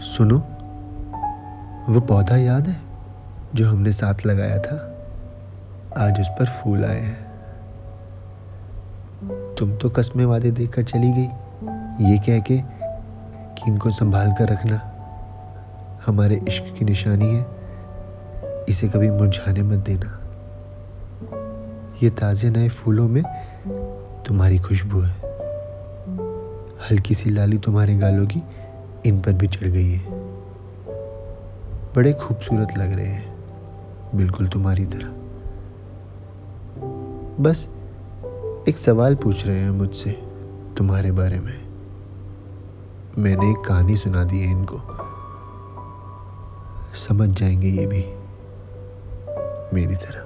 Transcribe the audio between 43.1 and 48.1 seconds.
मैंने एक कहानी सुना दी है इनको। समझ जाएँगे ये भी।